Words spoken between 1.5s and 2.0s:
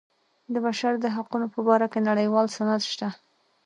په باره کې